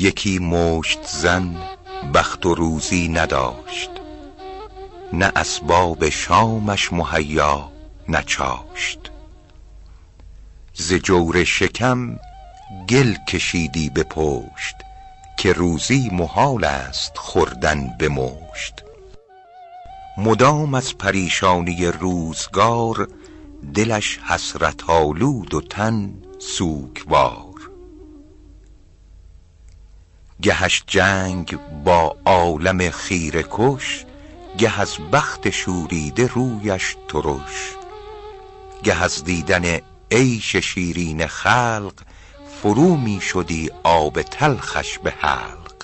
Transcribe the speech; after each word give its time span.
یکی 0.00 0.38
مشت 0.38 0.98
زن 1.06 1.56
بخت 2.14 2.46
و 2.46 2.54
روزی 2.54 3.08
نداشت 3.08 3.90
نه 5.12 5.32
اسباب 5.36 6.08
شامش 6.08 6.92
مهیا 6.92 7.70
نچاشت. 8.08 8.98
ز 10.74 10.92
جور 10.92 11.44
شکم 11.44 12.18
گل 12.88 13.14
کشیدی 13.28 13.90
به 13.90 14.02
پشت 14.02 14.74
که 15.38 15.52
روزی 15.52 16.10
محال 16.12 16.64
است 16.64 17.18
خوردن 17.18 17.96
به 17.98 18.08
مشت. 18.08 18.74
مدام 20.16 20.74
از 20.74 20.98
پریشانی 20.98 21.86
روزگار 21.86 23.08
دلش 23.74 24.18
حسرت 24.18 24.90
آلود 24.90 25.54
و 25.54 25.60
تن 25.60 26.14
سوگوار 26.38 27.49
گهش 30.42 30.82
جنگ 30.86 31.58
با 31.84 32.16
عالم 32.26 32.90
خیره 32.90 33.44
کش 33.50 34.04
گه 34.58 34.80
از 34.80 34.96
بخت 35.12 35.50
شوریده 35.50 36.26
رویش 36.26 36.96
ترش. 37.08 37.76
گه 38.82 39.02
از 39.02 39.24
دیدن 39.24 39.80
عیش 40.10 40.56
شیرین 40.56 41.26
خلق 41.26 41.92
فرو 42.62 42.96
می 42.96 43.20
شدی 43.20 43.70
آب 43.82 44.22
تلخش 44.22 44.98
به 44.98 45.10
حلق. 45.10 45.74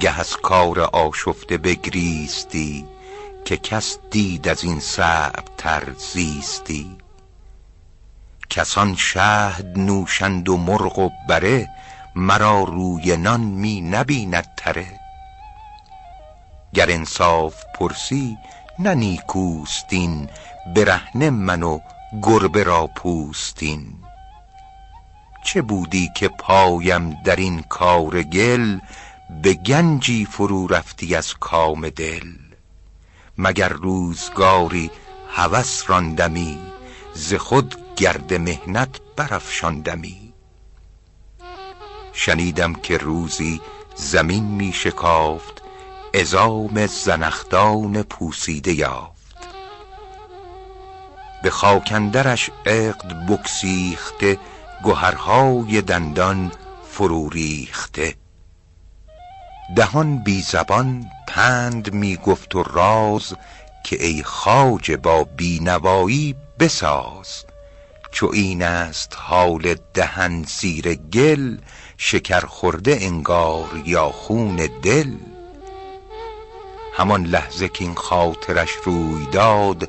گه 0.00 0.20
از 0.20 0.36
کار 0.36 0.80
آشفته 0.80 1.58
بگریستی 1.58 2.86
که 3.44 3.56
کس 3.56 3.98
دید 4.10 4.48
از 4.48 4.64
این 4.64 4.80
صعب 4.80 5.44
تر 5.58 5.82
زیستی. 6.12 6.96
کسان 8.50 8.96
شهد 8.96 9.72
نوشند 9.76 10.48
و 10.48 10.56
مرغ 10.56 10.98
و 10.98 11.10
بره 11.28 11.68
مرا 12.14 12.64
روی 12.64 13.16
نان 13.16 13.40
می 13.40 13.80
نبیند 13.80 14.48
تره. 14.56 15.00
گر 16.74 16.90
انصاف 16.90 17.54
پرسی 17.74 18.38
نه 18.78 18.94
نیکوست 18.94 19.86
برهنه 20.76 21.30
من 21.30 21.62
و 21.62 21.78
گربه 22.22 22.62
را 22.62 22.86
پوستین. 22.86 23.94
چه 25.44 25.62
بودی 25.62 26.10
که 26.16 26.28
پایم 26.28 27.22
در 27.24 27.36
این 27.36 27.62
کار 27.62 28.22
گل؟ 28.22 28.78
به 29.42 29.54
گنجی 29.54 30.24
فرو 30.24 30.66
رفتی 30.66 31.14
از 31.14 31.34
کام 31.34 31.88
دل. 31.88 32.32
مگر 33.38 33.68
روزگاری 33.68 34.90
هوس 35.30 35.82
راندمی؟ 35.86 36.58
ز 37.14 37.34
خود 37.34 37.76
گرد 37.96 38.34
مهنت 38.34 39.00
برافشاندمی. 39.16 40.31
شنیدم 42.24 42.74
که 42.74 42.96
روزی 42.96 43.60
زمین 43.94 44.44
می 44.44 44.72
شکافت 44.72 45.62
ازام 46.14 46.86
زنخدان 46.86 48.02
پوسیده 48.02 48.72
یافت. 48.72 49.36
به 51.42 51.50
خاکندرش 51.50 52.50
عقد 52.66 53.26
بکسیخته 53.26 54.38
گهرهای 54.84 55.82
دندان 55.82 56.52
فرو 56.90 57.28
ریخته. 57.28 58.14
دهان 59.76 60.18
بی 60.18 60.42
زبان 60.42 61.10
پند 61.28 61.94
می 61.94 62.16
گفت 62.16 62.54
و 62.54 62.62
راز 62.62 63.34
که 63.84 64.04
ای 64.04 64.22
خواجه 64.22 64.96
با 64.96 65.24
بینوایی 65.24 66.34
بساز. 66.58 67.44
چو 68.12 68.30
این 68.32 68.62
است 68.62 69.16
حال 69.18 69.74
دهن 69.94 70.42
زیر 70.42 70.94
گل 70.94 71.56
شکر 71.98 72.40
خورده 72.40 72.98
انگار 73.00 73.82
یا 73.84 74.08
خون 74.08 74.56
دل. 74.82 75.16
همان 76.96 77.24
لحظه 77.24 77.68
که 77.68 77.84
این 77.84 77.94
خاطرش 77.94 78.70
روی 78.84 79.26
داد 79.26 79.88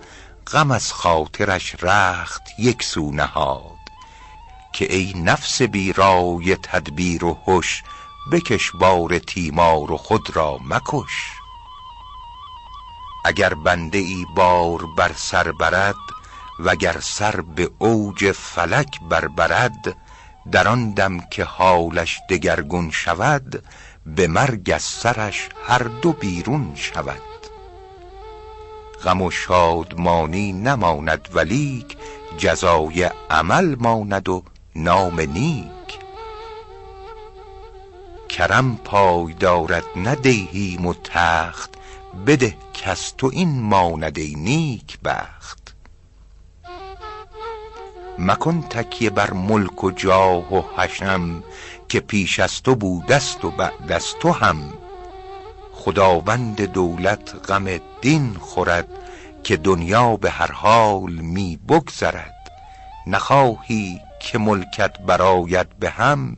غم 0.52 0.72
از 0.72 0.94
خاطرش 0.94 1.76
رخت 1.82 2.42
یک 2.60 2.84
سو 2.84 3.12
نهاد. 3.12 3.74
که 4.74 4.94
ای 4.94 5.14
نفس 5.16 5.62
بی 5.62 5.94
رای 5.94 6.56
تدبیر 6.56 7.26
و 7.26 7.38
هش 7.48 7.84
بکش 8.32 8.72
بار 8.72 9.20
تیمار 9.20 9.92
و 9.92 9.98
خود 9.98 10.36
را 10.36 10.60
مکش. 10.66 11.32
اگر 13.26 13.54
بنده 13.54 13.98
ای 13.98 14.26
بار 14.36 14.86
بر 14.98 15.12
سر 15.16 15.52
برد 15.52 15.96
وگر 16.64 16.98
سر 17.00 17.42
به 17.42 17.70
اوج 17.80 18.32
فلک 18.32 19.00
بربرد 19.10 19.96
در 20.52 20.68
آن 20.68 20.92
دم 20.92 21.20
که 21.20 21.44
حالش 21.44 22.20
دگرگون 22.30 22.92
شود 22.92 23.64
به 24.06 24.28
مرگ 24.28 24.72
از 24.76 24.82
سرش 24.82 25.50
هر 25.68 25.84
دو 25.84 26.14
بیرون 26.14 26.72
شود. 26.76 27.22
غم 29.04 29.22
و 29.22 29.32
شادمانی 29.32 30.54
نماند 30.54 31.30
ولیک 31.34 31.98
جزای 32.38 33.10
عمل 33.30 33.76
ماند 33.80 34.30
و 34.30 34.44
نام 34.76 35.20
نیک. 35.22 36.00
کرم 38.30 38.78
پای 38.78 39.34
دارد 39.34 39.86
نه 39.96 40.16
دیهیم 40.16 40.86
و 40.86 40.94
تخت 40.94 41.74
بده 42.28 42.58
کز 42.74 43.14
تو 43.18 43.30
این 43.34 43.62
ماند 43.62 44.20
نیک 44.20 45.00
بخت. 45.00 45.63
مکن 48.20 48.62
تکیه 48.62 49.10
بر 49.10 49.34
ملک 49.34 49.84
و 49.84 49.92
جاه 49.92 50.54
و 50.54 50.62
حشم 50.78 51.44
که 51.90 52.00
پیش 52.00 52.40
از 52.40 52.62
تو 52.62 52.76
بودست 52.76 53.46
و 53.46 53.52
بعد 53.52 53.92
از 53.92 54.06
تو 54.20 54.32
هم. 54.32 54.74
خداوند 55.72 56.62
دولت 56.62 57.36
غم 57.50 57.78
دین 58.02 58.34
خورد 58.40 58.88
که 59.44 59.58
دنیا 59.58 60.18
به 60.18 60.30
هر 60.30 60.52
حال 60.52 61.12
می 61.12 61.60
بگذرد. 61.70 62.52
نخواهی 63.08 64.02
که 64.20 64.38
ملکت 64.38 65.00
برآید 65.00 65.70
به 65.80 65.90
هم 65.90 66.38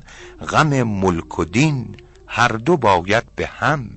غم 0.49 0.83
ملک 0.83 1.39
و 1.39 1.45
دین 1.45 1.97
هر 2.27 2.47
دو 2.47 2.77
باید 2.77 3.35
به 3.35 3.47
هم. 3.47 3.89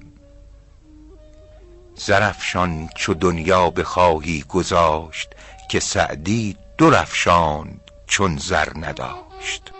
زرافشان 1.97 2.89
چو 2.97 3.15
دنیا 3.15 3.71
بخواهی 3.71 4.45
گذاشت 4.49 5.29
که 5.69 5.81
سعدی 5.81 6.57
در 6.79 6.95
افشاند 6.95 7.91
چون 8.07 8.37
زر 8.37 8.69
نداشت. 8.77 9.73